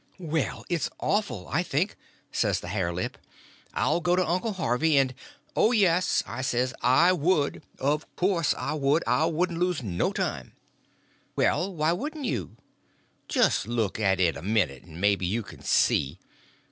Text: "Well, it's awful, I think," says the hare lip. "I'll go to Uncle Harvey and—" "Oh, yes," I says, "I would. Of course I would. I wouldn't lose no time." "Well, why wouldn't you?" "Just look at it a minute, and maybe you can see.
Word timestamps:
"Well, 0.17 0.65
it's 0.67 0.89
awful, 0.99 1.47
I 1.47 1.61
think," 1.61 1.95
says 2.31 2.59
the 2.59 2.69
hare 2.69 2.91
lip. 2.91 3.19
"I'll 3.75 3.99
go 4.01 4.15
to 4.15 4.27
Uncle 4.27 4.53
Harvey 4.53 4.97
and—" 4.97 5.13
"Oh, 5.55 5.71
yes," 5.71 6.23
I 6.25 6.41
says, 6.41 6.73
"I 6.81 7.11
would. 7.13 7.61
Of 7.77 8.07
course 8.15 8.55
I 8.57 8.73
would. 8.73 9.03
I 9.05 9.25
wouldn't 9.27 9.59
lose 9.59 9.83
no 9.83 10.11
time." 10.11 10.53
"Well, 11.35 11.71
why 11.75 11.91
wouldn't 11.91 12.25
you?" 12.25 12.57
"Just 13.27 13.67
look 13.67 13.99
at 13.99 14.19
it 14.19 14.35
a 14.35 14.41
minute, 14.41 14.81
and 14.81 14.99
maybe 14.99 15.27
you 15.27 15.43
can 15.43 15.61
see. 15.61 16.17